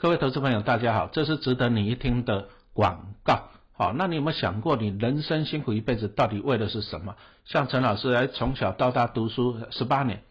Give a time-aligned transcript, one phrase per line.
[0.00, 3.48] 各位投资朋友，大家好，这是值得你一听的广告。
[3.72, 7.16] 好，那你有没有想过，你人生辛苦一辈子，到底为的是什么？
[7.44, 10.22] 像陈老师，从小到大读书十八年，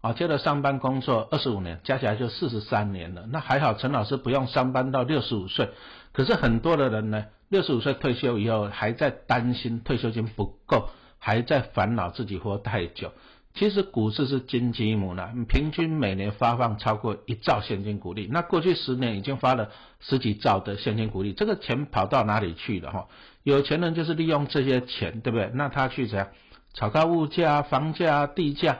[0.00, 3.26] 啊，接着上班工作二十五年，加起来就四十三年了。
[3.28, 5.70] 那还好，陈老师不用上班到六十五岁。
[6.12, 10.88] 可是很多的人呢，六十五岁退休以后，还在担心退休金不够，
[11.18, 13.10] 还在烦恼自己活太久。
[13.56, 18.28] 其实股市是金鸡母呢，平均每年发放超过一兆现金股利。
[18.30, 23.08] 那过去十年已经发了十几兆的现金股利，这个钱跑到哪里去了哈？
[23.42, 25.50] 有钱人就是利用这些钱，对不对？
[25.54, 26.28] 那他去怎样
[26.74, 28.78] 炒高物价、房价、地价？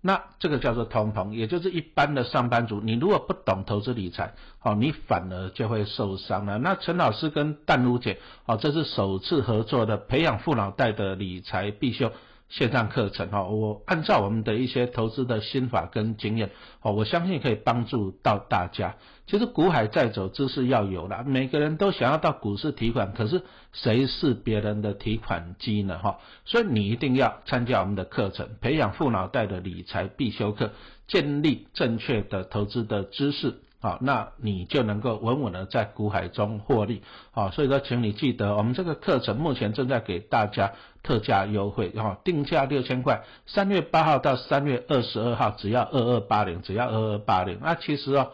[0.00, 6.58] 那这个叫做通膨，也就是一般的上班族，你如果不懂投资理财，好，你反而就会受伤了。
[6.58, 12.12] 那陈老师跟淡如姐，好，这是首次合作的培养富脑袋的理财必修。
[12.48, 18.96] 线上课程哈，我按照我们的一些投资的心法跟经验，哦，我相信可以帮助到大家。
[19.26, 21.22] 其实股海在走，知识要有了。
[21.24, 25.98] 每个人都想要到股市提款，可是谁是别人的提款机呢？
[25.98, 30.70] 哈，所以你一定要参加我们的课程，培养富脑袋的理财必修课，
[31.06, 33.60] 建立正确的投资的知识。
[33.80, 37.02] 好，那你就能够稳稳的在股海中获利。
[37.30, 40.72] 好，所以说，请你记得，我们这个课程目前正在给大家
[41.08, 47.58] 特价优惠，哈，定价六千块，三月八号到三月二十二号只要二二八零，只要二二八零。
[47.62, 48.32] 那其实哦，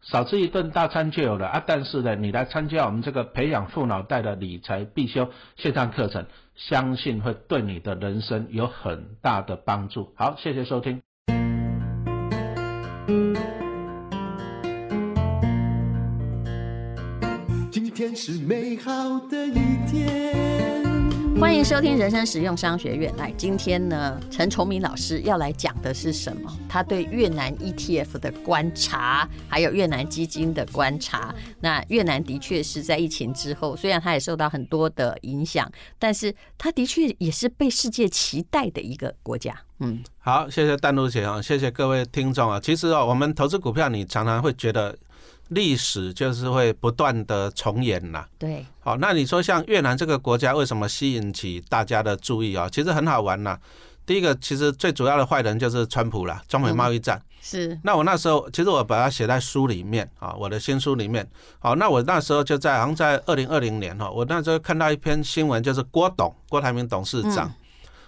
[0.00, 1.62] 少吃一顿大餐就有了啊。
[1.66, 10.14] 但是呢，你来参加我们这个培养富脑袋的理财必修线上课程，相信会对你的人生有很大的帮助。
[10.16, 11.02] 好，谢谢收听。
[17.70, 18.92] 今天是美好
[19.28, 20.53] 的一天。
[21.40, 23.14] 欢迎收听人生实用商学院。
[23.16, 26.50] 来，今天呢，陈崇明老师要来讲的是什么？
[26.68, 31.34] 他对越南 ETF 的观察，还有越南基金的观察。
[31.60, 39.54] 那越南的确是在疫情之后，虽然它也受到很多的影响，但是它的确也是被世界期待的一个国家。
[39.80, 42.60] 嗯，好，谢谢淡如姐啊，谢谢各位听众啊。
[42.60, 44.96] 其实啊，我们投资股票，你常常会觉得。
[45.48, 48.26] 历史就是会不断的重演呐。
[48.38, 52.68] 对，好，那你说像越南这个国家为什么吸引起大家的注意啊？
[52.70, 53.58] 其实很好玩呐。
[54.06, 57.18] 第一个，其实最主要的坏人就是川普啦，中美贸易战。
[57.40, 57.78] 是。
[57.82, 61.26] 那我那时候，其实我把它写在书里面啊，我的新书里面。
[61.58, 67.50] 好，那我那时候就在，好像在二零二零年哈，我那时候看到一篇新闻，就是郭董，郭台铭董事长。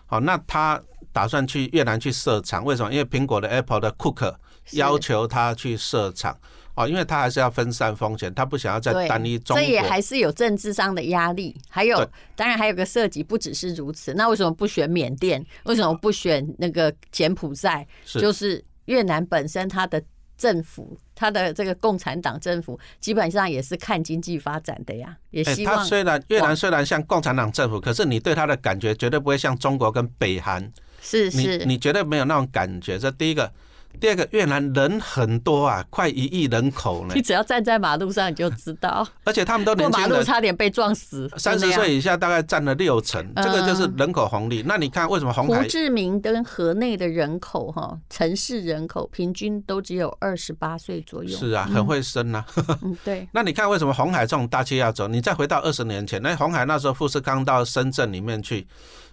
[0.05, 0.79] 好，那他
[1.13, 2.93] 打算去越南去设厂，为什么？
[2.93, 4.35] 因为苹果的 Apple 的 Cook
[4.73, 6.37] 要求他去设厂。
[6.77, 9.57] 哦，因为他还是要分散风险，他不想要再单一中。
[9.57, 12.07] 这也还是有政治上的压力，还有
[12.37, 14.13] 当然还有个涉及，不只是如此。
[14.13, 15.45] 那为什么不选缅甸？
[15.65, 17.87] 为什么不选那个柬埔寨？
[18.05, 20.03] 就是越南本身它的
[20.37, 25.83] 政府，它的这个共产党政府基本上也是看经济发展的呀，也希望。
[25.83, 30.71] 虽然越南虽然像共产党政府，可是你对他的感觉绝对不会像中国跟北韩。
[31.01, 32.99] 是是，你绝对没有那种感觉。
[32.99, 33.51] 这第一个。
[34.01, 37.15] 第二个，越南人很多啊，快一亿人口呢。
[37.15, 39.07] 你只要站在马路上，你就知道。
[39.25, 41.29] 而且他们都过马路差点被撞死。
[41.37, 44.63] 三十岁以下大概占了六成，这个就是人口红利。
[44.67, 45.63] 那你看为什么红海？
[45.63, 51.37] 胡志明跟河内的人口哈，城市人口平均都只有二十八岁左右。
[51.37, 52.45] 是啊，很会生呐。
[52.83, 53.27] 嗯，对。
[53.33, 55.09] 那你看为什么红海这种大企业要走？
[55.09, 58.67] 你再回到二十年前，那红海那时候富士康到深圳里面去。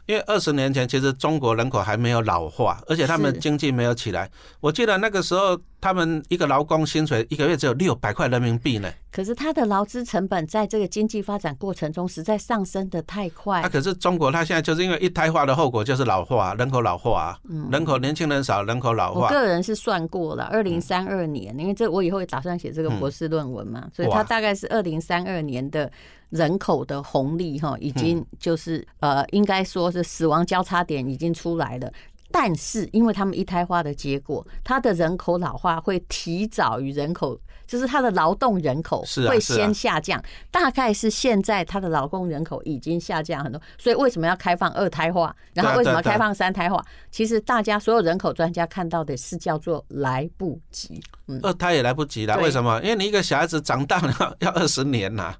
[0.05, 4.29] 因为二十年前，其实中国人口还没有老化，而且他们经济没有起来。
[4.59, 5.59] 我记得那个时候。
[5.83, 8.89] 他们一个劳工薪水一个月只有六百块人民币呢。
[9.11, 13.61] 可是他的劳资成本在这个经济发展过程中实在上升的太快。
[13.61, 19.27] 那可是中国，它现在就是因为一胎化的后果就是老化，人口老化，嗯人口年轻人少，人口老化。
[19.27, 25.91] 我个人是算过了，二零三二年，因为这我以后也打算写这个博士论文嘛，所以它大概是二零三二年的
[26.29, 31.91] 人口的红利哈，已经就是呃，应该说是死亡交叉点已经出来了。
[32.35, 40.19] 但是，因为他们一胎化的结果，他的人口老化会提早于人口，就是他的劳动人口会先下降。
[40.49, 45.31] 大概是现在他的劳动人口已经下降很多，所以为什么要开放二胎化？
[45.53, 46.83] 然后为什么开放三胎化？
[47.11, 50.99] 其实大家所有人口专家看到的是叫做来不及。
[51.43, 52.81] 二胎也来不及了，为什么？
[52.81, 55.35] 因为你一个小孩子长大了要二十年呐，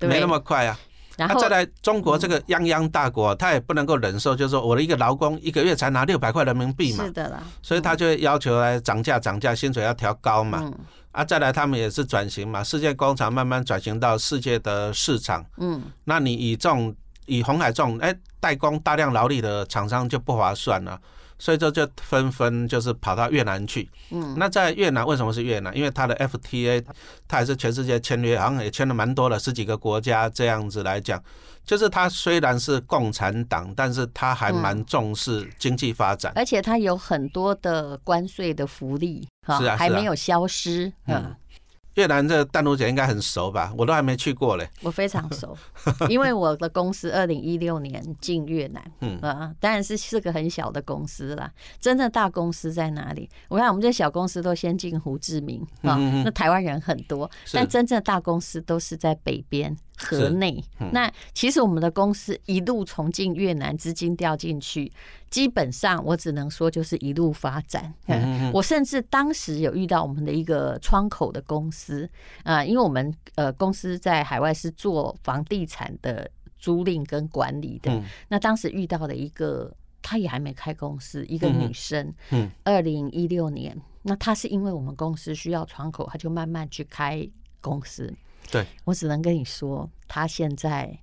[0.00, 0.76] 没那么快啊。
[1.16, 10.70] 然后再来中国这个泱泱大国，他也不能够忍受，就是说我的一个劳工一个月才拿六百块人民币嘛，是的啦，所以他就要求来涨价，涨价，薪水要调高嘛。
[11.12, 15.42] 啊，再来他们也是转型嘛，世界工厂慢慢转型到世界的市场。
[15.56, 21.00] 嗯，那你以这种以红海这种哎代工大量劳力的厂商就不划算了。
[21.38, 23.88] 所以这就纷纷就是跑到越南去。
[24.10, 25.76] 嗯，那在越南为什么是越南？
[25.76, 26.84] 因为它的 FTA
[27.28, 31.22] 它也是全世界签约，好像也签了蛮多的，十几个国家这样子来讲，
[31.64, 40.92] 就是它虽然是共产党，但是它还蛮重视经济发展，而且它有很多的关税的福利，哈，还没有消失。
[41.06, 41.34] 嗯。
[41.96, 43.72] 越南这淡如姐应该很熟吧？
[43.76, 44.68] 我都还没去过嘞。
[44.82, 45.56] 我非常熟，
[46.08, 51.50] 因为我的公司二零一六年进越南，嗯啊，当然是是个很小的公司啦。
[51.80, 53.28] 真正大公司在哪里？
[53.48, 59.76] 我看我们这小公司都先进胡志明啊，那台湾人很多，但真正大公司都是在北边。
[59.96, 60.62] 河内，
[60.92, 64.92] 那其实我们的公司一路从进越南，资金调进去，
[65.30, 67.92] 基本上我只能说就是一路发展。
[68.52, 72.08] 我甚至当时有遇到我们的一个窗口的公司
[72.42, 78.02] 啊，因为我们呃公司在海外是做房地产的租赁跟管理的。
[78.28, 82.12] 那当时遇到了一个，她也还没开公司，一个女生。
[82.30, 87.26] 嗯，二零一六年，那她是因为我们公司需要窗口，她就慢慢去开
[87.60, 88.12] 公司。
[88.50, 88.66] 对。
[88.84, 90.98] 我只能跟你说，他现在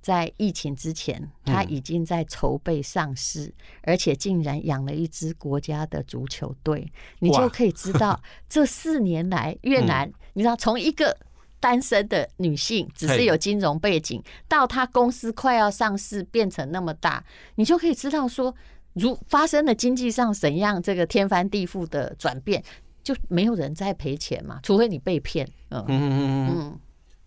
[0.00, 6.90] 在疫情之前，他已经在筹备上市，而且竟然养了一支国家的足球队，
[7.20, 11.16] 你就可以知道 这四年来越南，你知道从一个
[11.60, 17.24] 单身的女性，只是有金融背景，到她公司快要上市变成那么大，
[17.54, 18.52] 你就可以知道说，
[18.94, 22.64] 如发生了经济上怎样这个天翻地覆的转变。
[23.02, 25.46] 就没有人在赔钱嘛，除非你被骗。
[25.70, 26.78] 嗯嗯嗯嗯，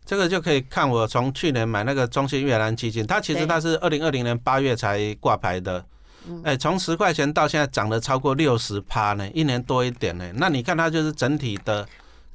[0.05, 5.85] 这个就可以看我从去年买那个中信越南基金，它其实它是二零二零年八月才挂牌的，
[6.43, 10.31] 哎，从十块钱到现在涨了超过六十趴呢，一年多一点呢。
[10.35, 11.87] 那你看它就是整体的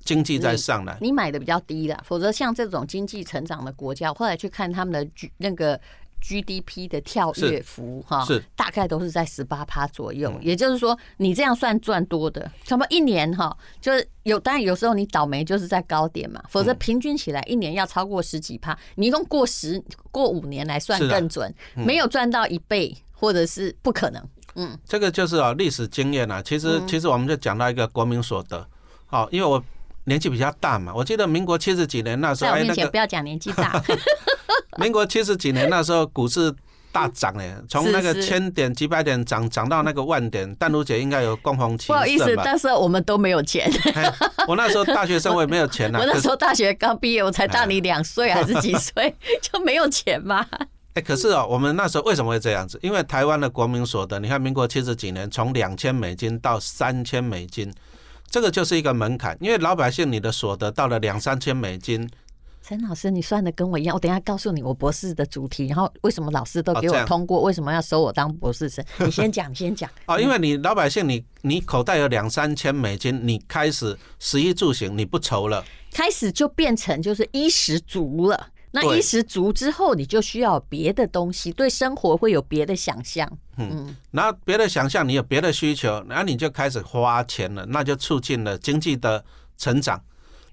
[0.05, 5.81] 经济在上来，你买的比较低了，否则像这种经济成长的国家，后来去看他们的那个。
[6.21, 8.43] GDP 的跳跃幅哈，是。
[8.55, 24.23] 大概都是在十八趴左右，也就是说，你这样算赚多的，差不多一年哈，就是有，当然有时候你倒霉就是在高点嘛，否则平均起来一年要超过十几趴，你用过十过五年来算更准，没有赚到一倍或者是不可能，
[24.55, 28.67] 嗯，这个就是啊历史经验啊，其实其实我们就讲到一个国民所得，
[29.07, 29.63] 好，因为我
[30.05, 33.83] 年纪比较大嘛，我记得民国七十几年那时候，哎，那个不要讲年纪大。
[34.79, 36.53] 民国七十几年那时候，股市
[36.91, 40.53] 大涨哎，从那个千点、几百点涨涨到那个万点。
[40.55, 43.71] 淡如姐应该有共同体不好意思，但是我们都没有钱。
[44.49, 45.99] 我那时候大学生，我也没有钱呐。
[46.03, 50.47] 我那时候大学刚毕业，我才大你两岁还是几岁， 就没有钱嘛。
[50.95, 52.79] 哎，可是哦，我们那时候为什么会这样子？
[52.83, 57.73] 因为台湾的国民所得，你看民国七十几年，从两千美金到三千美金，
[58.31, 59.37] 这个就是一个门槛。
[59.41, 62.09] 因为老百姓你的所得到了两三千美金。
[62.63, 63.95] 陈老师，你算的跟我一样。
[63.95, 68.85] 我等下告诉你我博士的主题，然后为什么老师都给我通过，为什么要收我当博士生？
[69.01, 69.91] 你先讲，先讲。
[70.07, 78.49] 哦，因为你老百姓，你你口袋有两三千美金，你开始食衣住行你不愁了，开始就变成就是衣食足了。
[78.73, 83.31] 那衣食足之后，你就需要别的东西，对生活会有别的想象。
[83.57, 89.25] 嗯，然后别的想象，你有别的需求，然后你就开始花钱了，那就促进了经济的
[89.59, 90.01] 成长。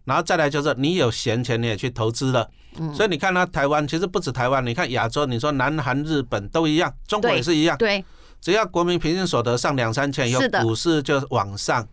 [0.04, 2.50] 然后再来就是你有闲钱，你也去投资了，
[2.94, 8.04] 所以你看，它台湾其实不止台湾，你看亚洲，你说南韩、日本都一样，中国也是一样，对，
[8.40, 11.88] 只要国民平均所得上两三千，有股市就往上。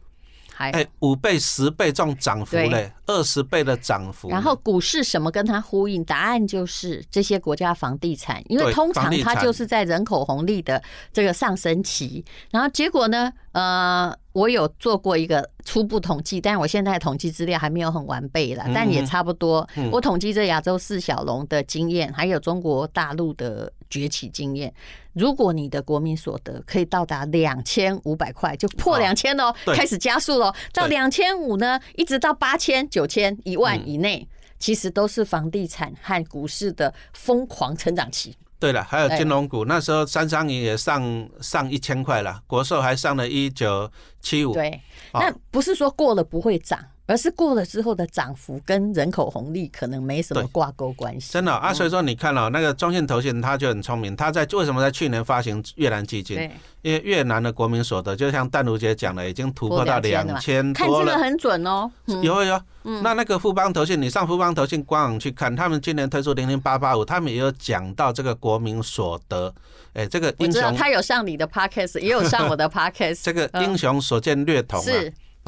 [0.56, 4.28] 哎，五倍、十倍这种涨幅嘞，二十倍的涨幅。
[4.28, 6.04] 然后股市什么跟它呼应？
[6.04, 10.82] 答案就是这些国家房地产，因为通常它就是在人口红利的
[11.12, 12.24] 这个上升期。
[12.50, 13.32] 然后结果呢？
[13.52, 19.64] 呃，我有做过一个初步统计，但我现在统计资料还没有很完备了，但也差不多。
[19.92, 24.74] 我统计这亚洲四小龙的经验，还有中国大陆的崛起经验。
[25.12, 30.52] 如果你的国民所得可以到达两千五百块，就破两千喽，开始加速喽。
[30.72, 34.26] 到两千五呢，一直到八千、九千、一万以内，
[34.58, 38.36] 其实都是房地产和股市的疯狂成长期。
[38.58, 43.88] 对了，还有金融股，那时候三商银也上上一千块了，国寿还上了一九
[44.20, 44.52] 七五。
[44.54, 44.80] 对，
[45.12, 46.84] 那不是说过了不会涨。
[47.06, 51.32] 而是过了之后的涨幅跟人口红利可能没什么挂钩关系。
[51.32, 56.50] 真的啊，所以说你看了那个中信投信，他就很聪明，他在为什么在去年发行越南基金？
[56.82, 61.06] 因为越南的国民所得，就像淡如姐讲的，已经突破到两千多了。
[61.06, 61.90] 看这个很准哦。
[62.22, 69.52] 有有，那那个富邦投信，你上富邦投信官网去看，他们今年推出零零八八五，他们也有讲到这个国民所得。
[69.94, 73.22] 哎，这个英雄，他有上你的 podcast，也有上我的 podcast。
[73.22, 74.84] 这个英雄所见略同啊。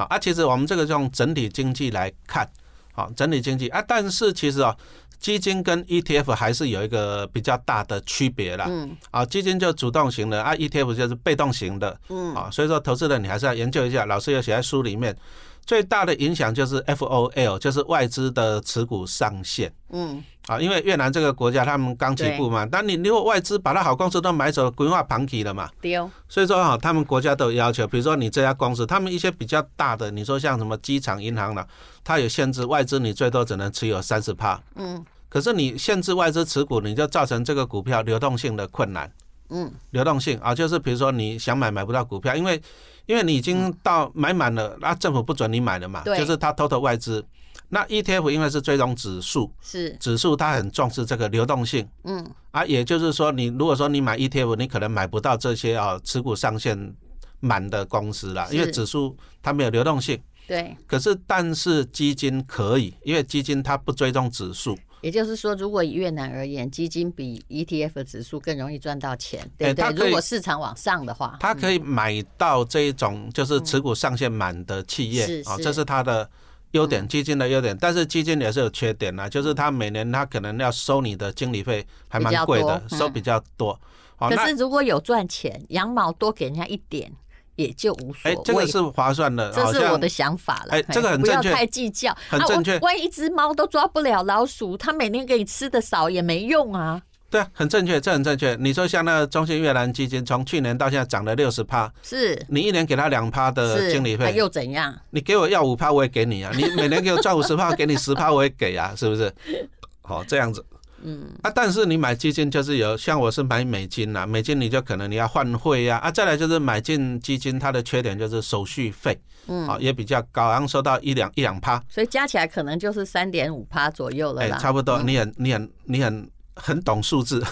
[0.04, 2.48] 啊，其实我们这个用整体经济来看，
[2.92, 4.76] 好，整体经济啊，但是其实啊，
[5.18, 8.66] 基金跟 ETF 还是有一个比较大的区别啦。
[8.68, 11.98] 嗯啊，基金就主动型的啊，ETF 就是被动型的。
[12.08, 15.16] 嗯啊，所以说投资人你还是要研究一下，老师有写在书里面。
[15.64, 31.66] 最大的影响就是 FOL，就是外资的持股上限嗯，啊，因为越南这个国家他们刚起步嘛，但你如果外资把它好公司都买走了，规划盘起了嘛，丢，所以说哈，他们国家都有要求，比如说你这家公司，他们一些比较大的，你说像什么机场、银行了，
[32.04, 35.04] 它有限制，外资你最多只能持有三十帕，嗯。
[35.28, 39.10] 可是你限制外资持股，你就造成这个股票流动性的困难。
[39.50, 39.70] 嗯。
[39.90, 42.62] 流动性啊，就是比如说你想买买不到股票，因为
[43.06, 47.22] 因为你已经到买满了，那、政府不准你买了嘛，就是他偷偷外资。
[47.68, 56.94] 那 ETF 因为是追踪指数，是，指数它很重视这个流动性嗯啊，也就是说你如果说你买 ETF，你可能买不到这些啊持股上限
[57.40, 60.20] 满的公司啦，因为指数它没有流动性。
[60.46, 60.76] 对。
[60.86, 70.06] 可是但是基金可以，因为基金它不追踪指数，也就是说，如果以越南而言，基金比 ETF 的指数更容易赚到钱，对不对？
[70.06, 76.30] 如果市场往上的话，它可以买到这一种就是持股上限满的企业啊，这是它的
[76.76, 77.76] 优点，基金的优点。
[77.80, 83.78] 但是基金也是有缺点啦，就是它每年它可能要收你的经理费还蛮贵的收比较多。
[84.16, 87.10] 好，可是如果有赚钱，羊毛多给人家一点，
[87.56, 90.72] 也就无所哎谓。，这个是划算的，这是我的想法了。
[90.72, 92.12] 嘿哎这个很不要正确太计较。
[92.12, 97.02] 啊很正确我万一一只猫都抓不了老鼠，它每年给你吃的少也没用啊。
[97.28, 98.56] 对啊，很正确，这很正确。
[98.60, 104.96] 你说像那个中信越南基金，从去年到现在涨了六十趴，是你一年给他两趴的经理费，又怎样？
[105.10, 106.52] 你给我要五趴，我也给你啊。
[106.54, 109.32] 你每年给我赚五十趴，给你十趴，我也给啊，是不是？
[110.02, 110.64] 好，这样子。
[111.02, 119.16] 嗯，啊，但是你买基金就是有，像我是买美金啦，美金你就可能你要换汇呀，啊，再来就是买进基金，它的缺点就是手续费，
[119.46, 124.56] 嗯啊，也比较高，好像收到一两一两趴，所以加起来可能就是三点五趴左右了哎，啦。
[124.56, 127.42] 差不多，你很你很你很很懂数字，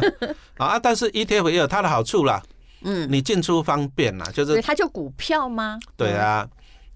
[0.58, 2.42] 啊，但是 ETF 也有它的好处啦，
[2.82, 5.78] 嗯，你进出方便啦，就是它就股票吗？
[5.96, 6.46] 对啊，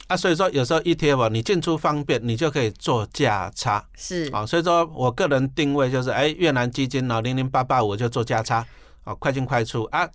[0.06, 3.84] 啊，所以说有时候 ETF 你进出方便，你就可以做价差。
[3.96, 4.30] 是。
[4.32, 8.64] 啊，所以说我个人定位就是，哎，越南基金呢，零零八八五就做价差，
[9.04, 9.84] 啊，快进快出。
[9.84, 10.08] 啊，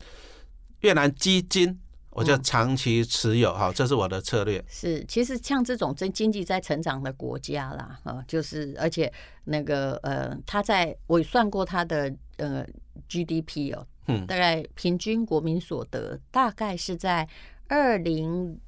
[0.82, 1.78] 越南基金
[2.12, 4.64] 我就长期持有，哈、这是我的策略。
[4.68, 9.12] 是，其实像这种真经济在成长的国家啦，啊，就是而且
[9.46, 12.66] 那个呃，他在我算过他的呃
[13.08, 17.28] GDP 哦，嗯大概平均国民所得大概是在
[17.68, 18.60] 二零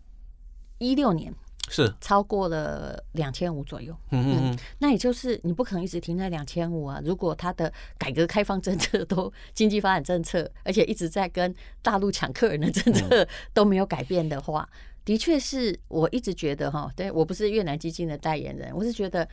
[0.78, 1.34] 一六年
[1.70, 3.96] 是，超过了两千五左右。
[4.12, 7.02] 嗯嗯嗯，那也就是你不可能一直停在两千五啊。
[7.04, 14.68] 如果他的改革开放政策都经济发展政策，而且一直在跟大陆抢客人的政策 都没有改变的话，
[15.06, 19.28] 的确是我一直觉得哈，对我不是越南基金的代言人，我是觉得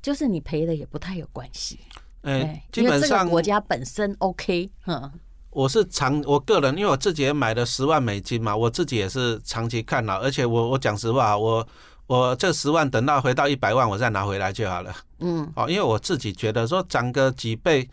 [0.00, 1.80] 就是你赔了也不太有关系，
[2.22, 5.12] 哎、因为这个本上国家本身 OK，哼，
[5.50, 11.66] 我是长，我个人因为我自己也买了十万美金嘛，我自己也是长期看了，而且我我讲实话，我
[12.06, 14.94] 我这十万等到回到一百万，我再拿回来就好了。
[15.18, 17.88] 嗯，哦，因为我自己觉得说涨个几倍，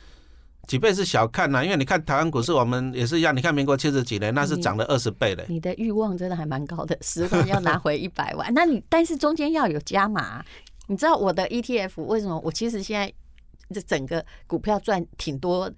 [0.68, 5.44] 几倍是小看呐、因为你看台湾股市，我们也是一样，你看民国七十几年，那是涨了二十倍嘞。
[5.50, 10.44] 你的欲望真的还蛮高的，十万要拿回一百万，那你但是中间要有加码。
[10.90, 12.40] 你知道我的 ETF 为什么？
[12.40, 13.12] 我其实现在
[13.74, 15.70] 这整个股票赚挺多，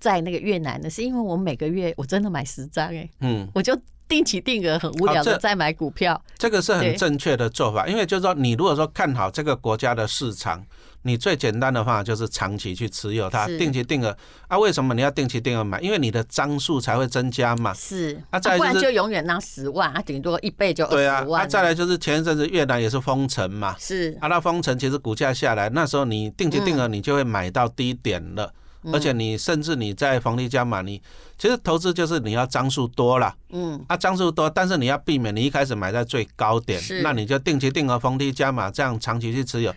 [0.00, 3.76] 在那个越南的，是因为我每个月我真的买十张哎，嗯，我就
[4.08, 6.20] 定期定额很无聊的在买股票。
[6.38, 10.64] 这个是很正确的做法，因为就是说，你如果说看好这个国家的市场，
[11.02, 14.16] 你最简单的方法就是长期去持有它，定期定额
[14.48, 14.58] 啊。
[14.58, 15.78] 为什么你要定期定额买？
[15.80, 17.72] 因为你的张数才会增加嘛。
[17.74, 21.42] 是，啊再来就是不然就永远拿十万，啊，顶多一倍就二对啊十，万。
[21.42, 28.52] 啊，再来就是前一阵子越南也是封城嘛，是啊，那封城其实股价下来，那时候你定期定额你就会买到低点了，嗯
[28.92, 31.02] 而且你甚至你在逢低加码，你
[31.36, 39.74] 其实投资就是你要张数多了，嗯，啊，张数多，但是你要避免你一开始买在最高点，那你就定期定额逢低加码，这样长期去持有。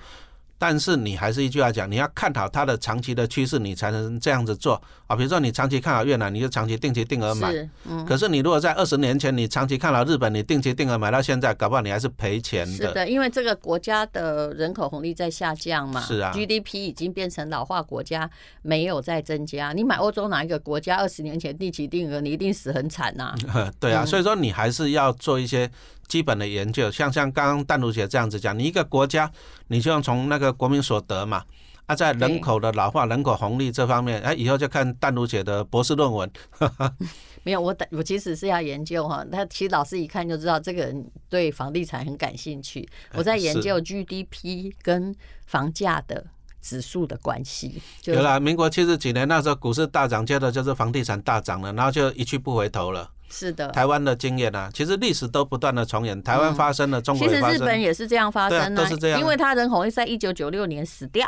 [0.58, 4.80] 但是你还是一句话讲，你要看好它的长期的趋势，你才能这样子做
[5.12, 5.16] 啊。
[5.16, 7.52] 比如说你长期看好越南，你就长期定期定额买。
[7.52, 12.88] 是，嗯，可是你如果在二十年前，你长期看好日本，你定期定额买到现在，搞不好你还是赔钱的。
[12.88, 18.30] 是的，因为这个国家的人口红利在下降嘛，是啊，GDP 已经变成老化国家，
[18.62, 19.74] 没有在增加。
[19.74, 23.36] 你买欧洲哪一个国家二十年前定期定额，你一定死很惨呐、
[23.80, 25.70] 对啊，嗯所以说你还是要做一些
[26.08, 29.32] 基本的研究，像像刚刚淡如姐这样子讲，你一个国家，
[29.68, 31.44] 你就要从那个国民所得嘛，
[31.92, 36.32] 啊，在人口的老化、人口红利这方面，哎，以后就看淡如姐的博士论文。
[37.44, 42.88] 没有，我等我其实是要研究哈，他其实老师一看就知道这个人对房地产很感兴趣。
[43.14, 45.14] 我在研究 GDP 跟
[45.48, 46.24] 房价的
[46.62, 47.82] 指数的关系。
[48.00, 53.10] 就有了，民国七十几年那时候股市大涨，接着就是房地产大涨了，然后就一去不回头了。
[53.32, 57.58] 是的，台湾的经验啊，其实历史都不断的重演，台湾发生了，中国其实日。
[57.58, 61.28] 本也是这样发对啊生都是这样啊因为它人口会在一九九六年死掉，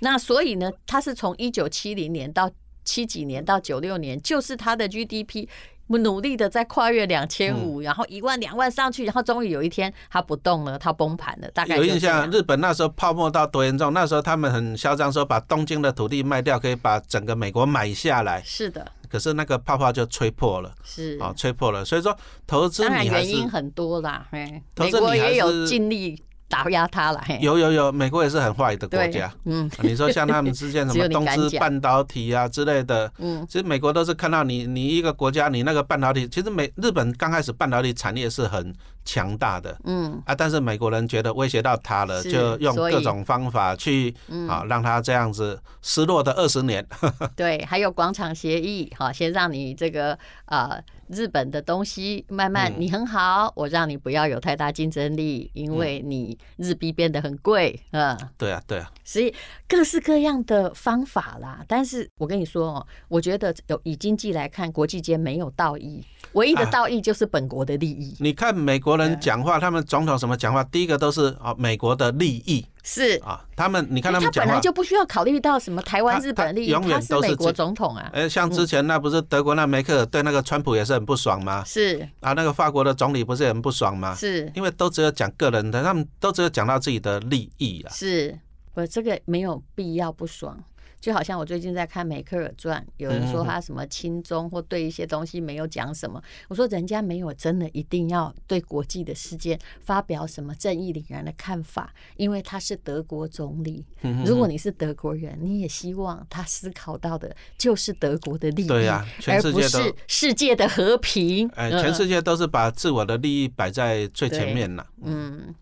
[0.00, 2.50] 那所以呢，它是从一九七零年到
[2.84, 5.46] 七几年到九六年，就是它的 GDP。
[5.88, 13.92] 努力的在跨越两千五，嗯然后一万两万上去，然后终于有一天它不动了，它崩盘了，大概有印象，日本那时候泡沫到多严重？
[13.92, 18.40] 那时候他们很嚣张，说把东京的土地卖掉，可以把整个美国买下来。
[18.42, 21.18] 是的，可是那个泡泡就吹破了，是。
[21.20, 21.84] 啊，吹破了。
[21.84, 22.16] 所以说，
[22.46, 29.30] 投资你还是原因很多啦，嘿，美投资你也有是尽力打压它了，嘿，有有有，美国也是很坏的国家。
[29.44, 29.70] 嗯。
[29.82, 39.76] 你说像他们之间什么 东芝半导体啊之类的，嗯，其实美国都是看到你你一个国家你那个半导体，其实美日本刚开始半导体产业是很强大的。
[39.84, 44.14] 嗯，啊，但是美国人觉得威胁到他了，就用各种方法去
[44.48, 46.86] 啊让他这样子失落的二十年。
[47.36, 52.74] 对，还有广场协议，哈，先让你这个呃日本的东西慢慢嗯。
[52.78, 59.32] 你很好，我让你不要有太大竞争力，因为你日币变得很贵，嗯，对啊对啊，所以
[59.68, 61.64] 各式各样的方法啦。
[61.68, 66.70] 但是我跟你说哦，我觉得有以经济来看，国际间没有道义，唯一的啊。
[66.70, 73.20] 道义就是本国的利益，你看美国人讲话，他们总统什么讲话，第一个都是啊美国的利益是。
[73.24, 74.60] 啊，他们你看他们讲话他本来。
[74.60, 81.62] 就不需要考虑到什么台湾、日本的利益，他永远都是美国总统啊，哎，像之前那不是德国那梅克尔对那个川普也是很不爽吗？
[81.64, 84.14] 是啊，那个法国的总理不是也很不爽吗？
[84.14, 87.92] 是因为都只有讲个人的，他们都只有讲到自己的利益啊。
[87.92, 88.38] 是，
[88.74, 90.58] 我这个没有必要不爽。
[91.02, 103.84] 就好像我最近在看《梅克尔传》，有人说他什么亲中或对一些东西没有讲什么，我说人家没有真的一定要对国际的事件发表什么正义凛然的看法，因为他是德国总理。
[104.24, 111.48] 如果你是德国人，你也希望他思考到的就是德国的利益，对呀全而不世界都是世界的和平。
[111.56, 114.86] 哎，嗯全世界都是把自我的利益摆在最前面了。
[115.02, 115.52] 嗯，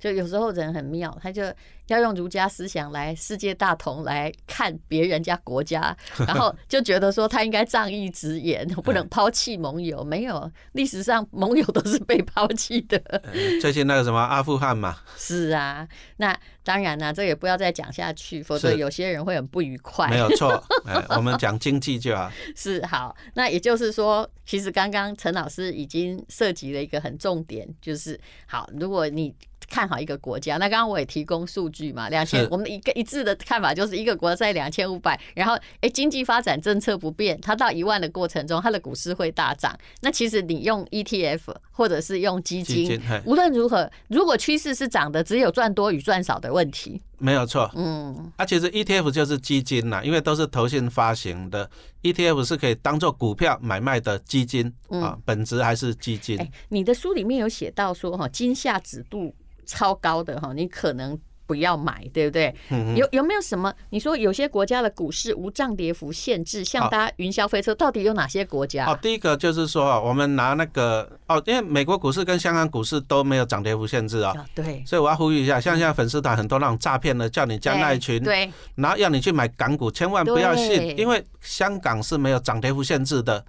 [0.00, 1.42] 就有时候人很妙，他就
[1.88, 5.96] 要用儒家思想来世界大同来看别人家国家，
[6.26, 10.02] 然后就觉得说他应该仗义直言，不能抛弃盟友。
[10.02, 12.96] 没有，历史上盟友都是被抛弃的。
[13.24, 20.08] 哎 最近那个什么阿富汗嘛， 是啊，那当然啦、这也不要再讲下去，否则有些人会很不愉快。
[20.08, 20.62] 没有错。
[20.86, 22.30] 哎，我们讲经济就好。
[22.56, 29.34] 是好，那也就是说，其实刚刚陈老师已经涉及了一个很重点，就是好，如果你
[29.70, 39.74] 看好一个国家，那刚刚我也提供数据嘛，两千，我们一个一致的看法就是一个国家在两千五百，然后哎经济发展政策不变，它到一万的过程中，它的股市会大涨。
[40.00, 47.00] 那其实你用 ETF 或者是用基金，基金无论如何，如果趋势是涨的，只有赚多与赚少的问题。
[47.22, 47.70] 没有错。
[47.74, 51.70] 嗯，啊，其实 ETF 就是基金呐，因为都是投信发行的
[52.02, 56.50] ，ETF 是可以当做股票买卖的基金啊，本质还是基金哎、。
[56.70, 59.34] 你的书里面有写到说哈，金夏指度
[59.70, 62.52] 超高的哈，你可能不要买，对不对？
[62.70, 63.72] 嗯有有没有什么？
[63.90, 68.86] 你说有些国家的股市无涨跌幅限制，像好搭云霄飞车，到底有哪些国家？
[68.86, 83.44] 哦，第一个就是说啊，我们拿那个哦，因为美国股市跟香港股市都没有涨跌幅限制啊，啊，对，所以我要呼吁一下，像现在粉丝团很多那种诈骗的，叫你加那一群，对，然后要你去买港股，千万不要信，因为香港是没有涨跌幅限制的。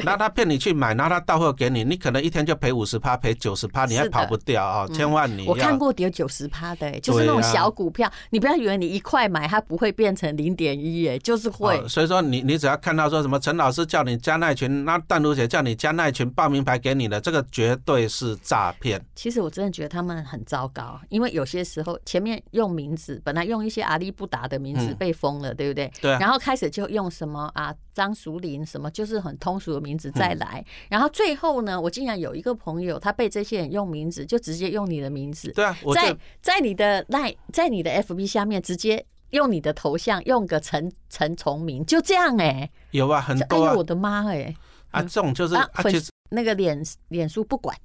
[0.00, 4.86] 对然后他骗你去买，然后他到货给你，你可能一天就赔五十趴，赔九十趴，你还跑不掉啊！
[4.88, 5.78] 千万你我看要。
[5.78, 11.76] 过跌九十趴的、哎就是那种小股票，你不要以为你一块买它不会变成零点一，哎，就是会。
[11.78, 19.00] 哦所以说你你只要看到说什么陈老师叫你加那群，那淡如姐叫你加那群报名牌给你的，这个绝对是诈骗。
[19.14, 25.90] 其实我真的觉得他们很糟糕，因为有些时候前面用名字，本来用一些阿里不达的名字嗯被封了，对不对？
[26.00, 30.12] 对啊然后开始就用什么啊张淑玲什么，就是很通俗的名字嗯。
[30.12, 30.64] 再来。
[30.90, 43.72] 然后最后呢，我竟然有一个朋友，他被这些人用名字，就直接用你的名字，对啊，我在在你的赖，在你的 FB 下面直接用你的头像，用个陈陈崇明，就这样哎、有啊，很哎多啊。
[43.72, 44.54] 呦我的妈哎、
[44.90, 47.76] 啊，这种就是啊啊，粉其实那个脸脸书不管，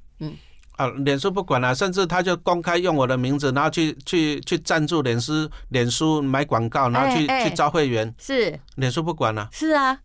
[0.79, 9.99] 啊，脸书不管了、甚至他就公开用我的名字，然后去去去赞助脸书脸书买广告，然后去、去招会员，是脸书不管了、是啊。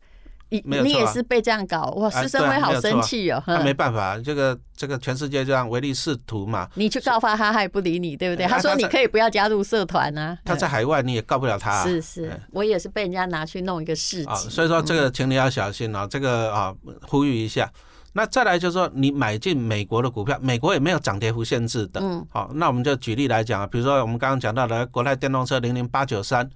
[0.51, 2.07] 你你也是被这样搞哇！
[2.07, 6.69] 啊师生会好生气哦、那、哼没办法，这个这个全世界这样唯利是图嘛。
[6.75, 8.45] 你去告发他，他也不理你，对不对？
[8.47, 10.39] 哎他说你可以不要加入社团啊。
[10.45, 11.83] 他在海外你也告不了他、啊。
[11.83, 17.69] 是是，我也是被人家拿去弄一个市啊，集，所以说这个请你要小心啊，这个啊呼吁一下。
[18.17, 22.01] 那再来就是说，你买进美国的股票，美国也没有涨跌幅限制的。
[22.01, 26.49] 嗯，好，那我们就举例来讲啊，比如说我们刚刚讲到的国泰电动车零零八九三，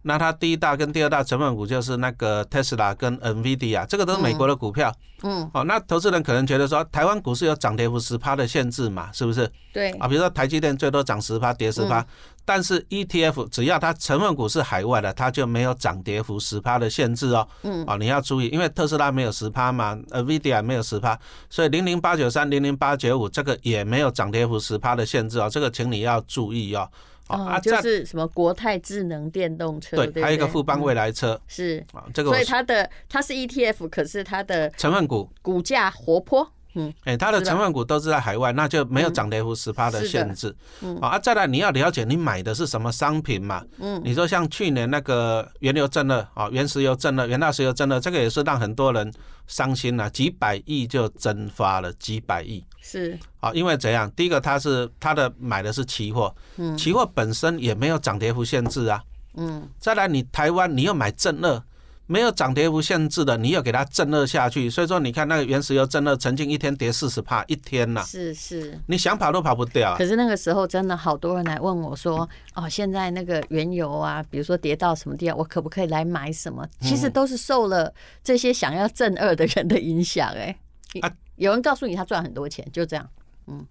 [0.00, 4.90] 那它第一大跟第二大成分股就是那个特斯拉跟 NVIDIA，这个都是美国的股票。
[5.22, 9.48] 嗯，哦，那投资人可能觉得说，台湾股市有涨跌幅十趴的限制嘛，是不是？
[9.72, 12.04] 对，啊，比如说台积电最多涨十趴，跌十趴，
[12.44, 17.46] 但是 ETF 只要它成分股是海外的，它就没有涨跌幅十趴的限制哦。
[17.62, 26.88] 嗯，哦，你要注意，因为特斯拉没有十趴嘛，NVIDIA 没有十趴，所以零零八九三、零零八九五这个也没有涨跌幅十趴的限制哦，这个请你要注意哦。
[27.28, 40.54] 哦，啊，这就是什么国泰智能电动车，对对，还有一个富邦未来车嗯是，啊，这个所以它的它是 ETF，可是它的成分股，股价活泼，嗯，哎，它的成分股都是在海外，那就没有涨跌幅十趴的限制。
[40.80, 43.62] 嗯啊，再来你要了解你买的是什么商品嘛。
[43.78, 49.12] 嗯，你说像去年那个原油正热啊，原石油正热、原大石油正热，这个也是让很多人
[49.46, 52.64] 伤心了，几百亿就蒸发了，几百亿。
[52.80, 54.10] 是，啊，因为怎样？
[54.12, 59.02] 第一个，它是它的买的是期货，嗯期货本身也没有涨跌幅限制啊。
[59.34, 61.62] 嗯，再来，你台湾你要买正二，
[62.12, 68.78] 没有涨跌幅限制的，你要给它震二下去，所以说你看那个原石油震二曾经一天跌四十帕，一天呐、是是。
[68.86, 77.90] 你想跑都跑不掉啊、可是那个时候真的好多人来问我说：“哦，现在那个原油啊，比如说跌到什么地方，我可不可以来买什么？”其嗯实都是受了
[78.22, 80.28] 这些想要震二的人的影响。
[80.34, 80.54] 哎
[81.00, 83.08] 啊，有人告诉你他赚很多钱，就这样。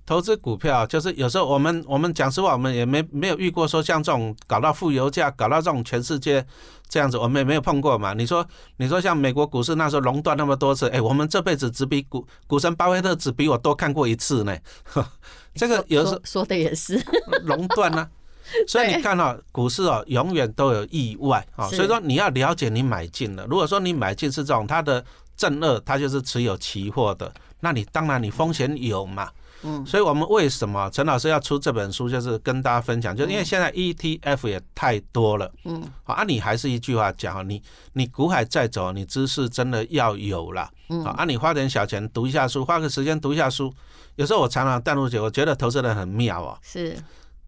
[0.05, 6.45] 投资股票就是有时候我们我们讲实话，我们也没没有遇过说像这种搞到负油价，搞到这种全世界
[6.89, 8.13] 这样子，我们也没有碰过嘛。
[8.13, 8.45] 你说
[8.77, 14.55] 你说像美国股市那时候垄断那么多次，哎，我们这辈子只比股股神巴菲特只比我多看过一次呢。
[15.55, 17.01] 这个有时候说说的也是，
[17.43, 18.07] 垄断呢、
[18.67, 23.45] 所以你看哦，股市哦，永远都有意外啊、哦，所以说你要了解你买进了。
[23.49, 25.03] 如果说你买进是这种它的
[25.35, 29.29] 正二，它就是持有期货的，那你当然你风险有嘛。
[29.63, 35.51] 嗯，所以我们为什么陈老师要出这本书，就是跟大家分享，就是因为现在 ETF 也太多了。
[35.65, 37.61] 嗯，好啊，你还是一句话讲啊，你
[37.93, 40.69] 你股海再走，你知识真的要有了。
[40.89, 43.73] 嗯好啊，你花点小钱读一下书，花个时间读一下书。
[44.15, 46.57] 有时候我常常淡如姐，我觉得投资人很妙哦。
[46.61, 46.97] 是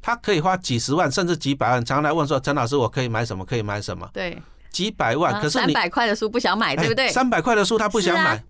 [0.01, 3.45] 他可以花几十万甚至几百万，常常来问说：“陈老师，我可以买什么？
[3.45, 7.07] 可以买什么对。？”几百万，可是你三百块的书不想买，对不对？
[7.09, 8.43] 三百块的书他不想买，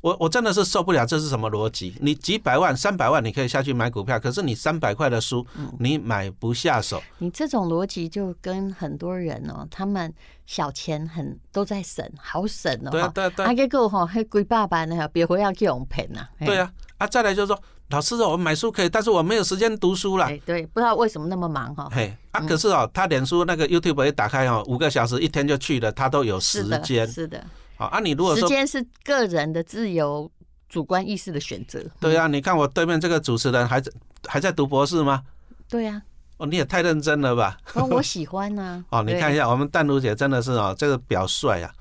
[0.00, 1.94] 我我真的是受不了，这是什么逻辑？
[2.00, 7.02] 你几百万、三百万你可以下去买股票，可是你三百块的书嗯你买不下手。
[7.18, 10.12] 你这种逻辑就跟很多人哦，他们
[10.46, 12.90] 小钱很都在省，好省哦。
[12.90, 16.26] 对对啊对啊啊，结果哈，还几百万呢，别回要给我们骗呐。
[16.38, 20.28] 对，啊，啊，再来就是说，老师哦，我买书可以，但是我没有时间读书啦。
[20.28, 21.88] 哎对，不知道为什么那么忙哈。
[21.92, 27.06] 嘿，啊，嗯可是哦，他脸书那个 YouTube 一打开哦，五个小时一天就去了，他都有时是的，间。
[27.06, 27.44] 是的，
[27.80, 30.30] 好啊，你如果说时间是个人的自由、
[30.68, 31.82] 主观意识的选择。
[31.98, 33.90] 对啊，你看我对面这个主持人还在
[34.26, 35.22] 还在读博士吗？
[35.66, 36.02] 对呀，
[36.36, 37.56] 哦，你也太认真了吧？
[37.72, 38.84] 哦，我喜欢呐。
[38.92, 41.72] 哦，你看一下，我们淡如姐真的是哦，这个表率啊，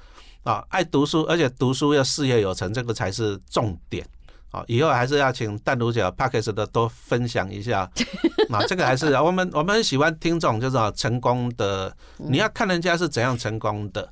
[0.44, 4.08] 啊，爱读书，而且读书要事业有成，这个才是重点。
[4.52, 7.82] 好，以后还是要请淡如姐 p a c k e s 的多分享一下。
[8.50, 14.10] 啊， 这个还是我们我们很喜欢听这种就是啊成功的，你要看人家是怎样成功的。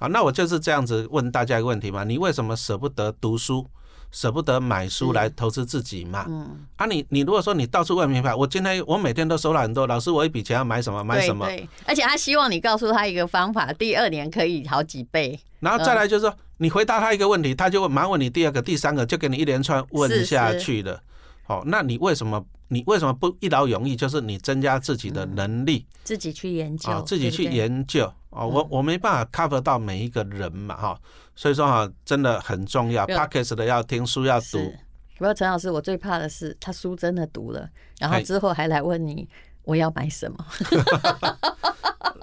[0.00, 3.66] 啊，那我就是这样子问大家一个问题嘛，你为什么舍不得读书，
[4.10, 6.24] 舍不得买书来投资自己嘛？
[6.26, 15.38] 嗯，啊你，你如果说你到处问名牌，我今天我每天都收了很多，老师我一笔钱要买什么买什么，对对，而且他希望你告诉他一个方法，第二年可以好几倍。
[15.60, 20.98] 然后再来就是说，你回答他一个问题，他就会马上问你第二个、第三个，就给你一连串问下去了。
[21.42, 23.94] 好，那你为什么你为什么不一劳永逸？
[23.94, 27.44] 就是你增加自己的能力自己去研究，啊，自己去。
[27.44, 28.46] 研究哦。
[28.46, 31.00] 我我没办法 cover 到每一个人嘛哈，
[31.36, 33.06] 所以说哈，真的很重要。
[33.06, 34.72] Pockets 的要听书要是读，，
[35.18, 39.28] 不过陈老师，我最怕的是他书真的读了，然后哎之后还来问你
[39.64, 40.46] 我要买什么。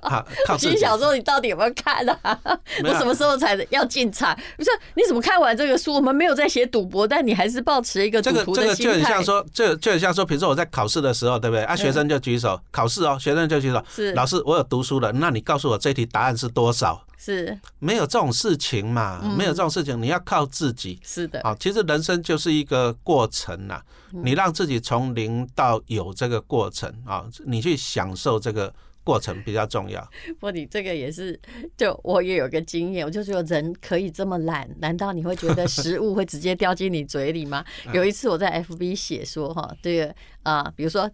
[0.10, 0.72] 哈，靠我自己。
[0.72, 2.40] 心想说，你到底有没有看 啊？
[2.84, 4.36] 我什么时候才要进场？
[4.58, 5.94] 不是，你怎么看完这个书？
[5.94, 9.14] 我们没有在写赌博，但你还是保持一个赌这个徒的心这个就很。
[9.14, 11.64] 像说，就就很像说，比如说我在考试的时候，对不对？
[11.64, 17.04] 啊，学生就举手，考试哦，学生就举手，是老师，我有读书了，那你告诉我这题答案是多少？
[17.20, 21.00] 是没有这种事情嘛，嗯没有这种事情，你要靠自己。
[21.04, 23.82] 是的，好，其实人生就是一个过程呐，
[24.14, 28.72] 嗯你让自己从零到有这个过程啊，你去享受这个
[29.08, 30.02] 过程比较重要。
[30.34, 31.40] 不过你这个也是，
[31.78, 37.64] 就我也有个经验，我就觉得人可以这么懒，难道你会觉得食物会直接掉进你嘴里吗？
[37.94, 41.10] 有一次我在 FB 写说哈，这个啊、比如说。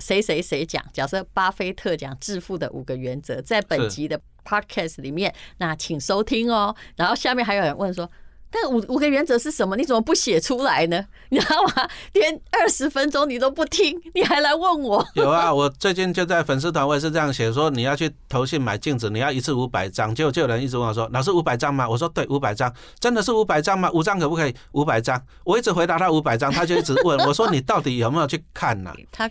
[0.00, 6.72] 谁谁谁讲，假设巴菲特讲致富的五个原则，在本集的 podcast 里面，那请收听哦。
[6.94, 8.08] 然后下面还有人问说，
[8.50, 9.76] 但五五个原则是什么？
[9.76, 11.04] 你怎么不写出来呢？
[11.30, 11.88] 你知道吗？
[12.14, 15.06] 连二十分钟你都不听，你还来问我？
[15.14, 20.14] 有啊， 我最近就在粉丝团，我也是这样写，说你要去投信买镜子，你要一次五百张。
[20.14, 23.90] 结果就有人一直问我说：“老师五百张吗？”我说：“对，五百张。”真的是五百张吗？
[23.92, 24.54] 五张可不可以？
[24.72, 25.22] 五百张。
[25.44, 29.30] 我一直回答他五百张，他就一直问 我说：“你到底有没有去看呢？”他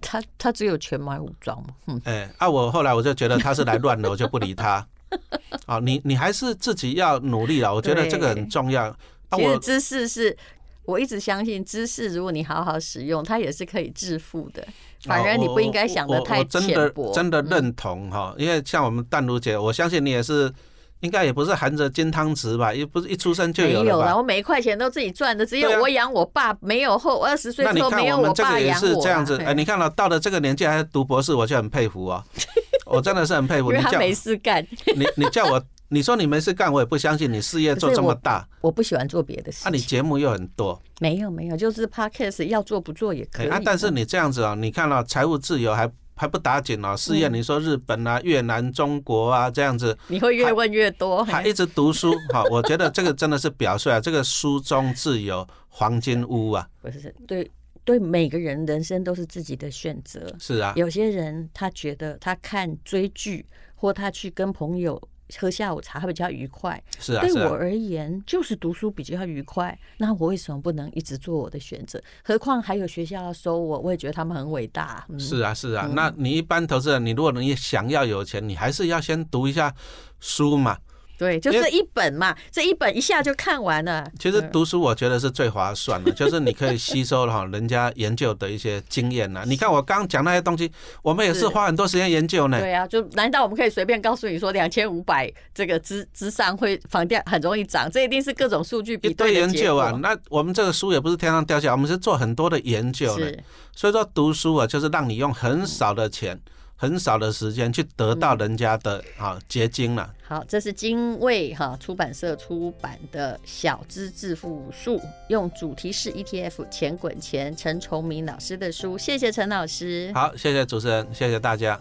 [0.00, 1.68] 他他只有钱买五张嘛。
[1.86, 2.00] 嗯。
[2.04, 4.86] 哎，啊，我后来我就觉得他是来乱的，我就不理他。
[5.66, 8.94] 啊，你你还是自己要努力了，我觉得这个很重要。
[9.32, 10.36] 其实知识是，
[10.84, 14.66] 我一直相信知识，如果你好好使用，它也是可以致富的。
[15.04, 17.12] 反而你不应该想的太浅薄。
[17.12, 20.52] 真的认同哈，因为像我们淡如姐，我相信你也是，
[21.00, 22.74] 应该也不是含着金汤匙吧？
[22.74, 24.16] 也不是一出生就有了吧？
[24.16, 29.02] 我每一块钱都自己赚的，只有我养我爸，没有后二十岁之后没有我爸养我。
[29.02, 32.24] 这样子，哎，你看了到了这个年纪还读博士，我就很佩服啊。
[32.88, 34.66] 我真的是很佩服，因为他没事干。
[34.96, 37.32] 你你叫我，你说你没事干，我也不相信。
[37.32, 39.66] 你事业 做这么大，我不喜欢做别的事。
[39.66, 43.48] 啊，你节目又很多，没有没有，就是 podcast 要做不做也可以。
[43.48, 46.96] 啊，但是你这样子啊，你看了财务自由还还不打紧哦。
[46.96, 51.24] 事业你说日本啊、越南、中国啊这样子，你会越问越多。
[51.24, 56.66] 还一直读书， 哈，我觉得这个真的是表率啊，这个书中自有黄金屋啊。
[56.80, 57.50] 不是对。
[57.88, 60.74] 对每个人人生都是自己的选择，是啊。
[60.76, 65.00] 有些人他觉得他看追剧或他去跟朋友
[65.38, 67.22] 喝下午茶比较愉快，是啊。
[67.22, 71.98] 对我而言就是读书比较愉快，那我为什么不能一直做我的选择？
[72.22, 75.06] 何况还有学校要收我，我也觉得他们很伟大。
[75.18, 75.90] 是啊，是啊。
[75.94, 79.74] 那你一般投资人，你如果你想要有钱，你还是要先读一下
[80.20, 80.76] 书嘛。
[81.18, 84.08] 对，就是一本嘛，这一本一下就看完了。
[84.20, 89.42] 其实读书我觉得是最划算的，就是你可以吸收了哈人家研究的一些经验呐。
[89.48, 90.70] 你看我刚讲那些东西，
[91.02, 92.60] 我们也是花很多时间研究呢。
[92.60, 97.90] 对啊，就难道我们可以随便告诉你说两千五百这个之之上会房价很容易涨？
[97.90, 99.90] 这一定是各种数据比对研究啊。
[100.00, 103.36] 那我们这个书也不是天上掉下来，我们是做很多的研究的。
[103.74, 106.40] 所以说读书啊，就是让你用很少的钱。
[106.80, 110.14] 很少的时间去得到人家的啊结晶了。
[110.22, 114.96] 好，这是精卫哈出版社出版的《小资致富术》，
[115.28, 118.96] 用主题式 ETF 钱滚钱，陈崇明老师的书。
[118.96, 120.12] 谢谢陈老师。
[120.14, 121.80] 好，谢谢主持人，谢谢大家。